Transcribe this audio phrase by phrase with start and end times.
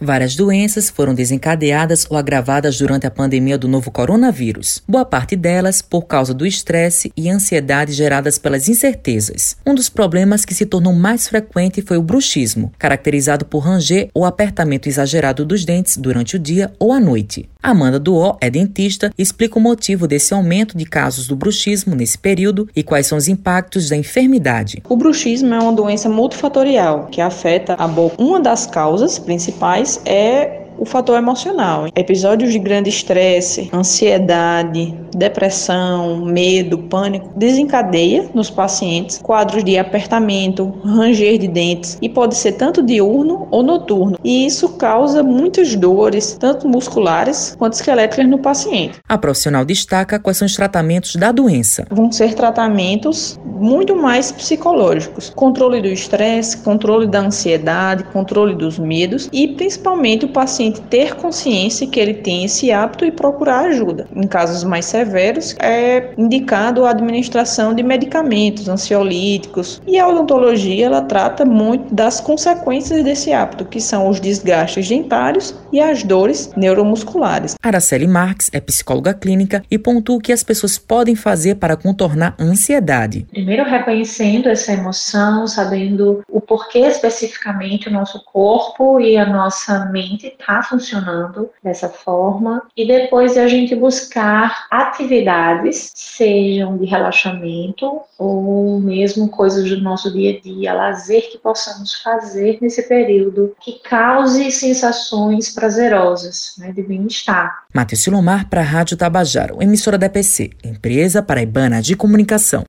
[0.00, 5.82] Várias doenças foram desencadeadas ou agravadas durante a pandemia do novo coronavírus, boa parte delas
[5.82, 9.56] por causa do estresse e ansiedade geradas pelas incertezas.
[9.66, 14.24] Um dos problemas que se tornou mais frequente foi o bruxismo, caracterizado por ranger ou
[14.24, 17.48] apertamento exagerado dos dentes durante o dia ou a noite.
[17.60, 22.16] Amanda Duó é dentista e explica o motivo desse aumento de casos do bruxismo nesse
[22.16, 24.80] período e quais são os impactos da enfermidade.
[24.88, 28.22] O bruxismo é uma doença multifatorial que afeta a boca.
[28.22, 31.86] Uma das causas principais é o fator emocional.
[31.94, 41.38] Episódios de grande estresse, ansiedade, depressão, medo, pânico desencadeia nos pacientes quadros de apertamento, ranger
[41.38, 44.18] de dentes e pode ser tanto diurno ou noturno.
[44.22, 48.98] E isso causa muitas dores, tanto musculares quanto esqueléticas no paciente.
[49.08, 51.86] A profissional destaca quais são os tratamentos da doença.
[51.90, 59.28] Vão ser tratamentos muito mais psicológicos: controle do estresse, controle da ansiedade, controle dos medos
[59.32, 64.06] e principalmente o paciente ter consciência que ele tem esse hábito e procurar ajuda.
[64.14, 71.02] Em casos mais severos, é indicado a administração de medicamentos ansiolíticos e a odontologia ela
[71.02, 77.54] trata muito das consequências desse hábito, que são os desgastes dentários e as dores neuromusculares.
[77.62, 82.34] Araceli Marques é psicóloga clínica e pontua o que as pessoas podem fazer para contornar
[82.38, 83.26] a ansiedade.
[83.30, 90.26] Primeiro, reconhecendo essa emoção, sabendo o porquê especificamente o nosso corpo e a nossa mente
[90.26, 99.28] está funcionando dessa forma, e depois a gente buscar atividades, sejam de relaxamento ou mesmo
[99.28, 105.54] coisas do nosso dia a dia, lazer que possamos fazer nesse período que cause sensações
[105.54, 107.64] prazerosas, né, de bem-estar.
[107.72, 112.66] Matheus Silomar para a Rádio Tabajaro, emissora da EPC, Empresa Paraibana de Comunicação.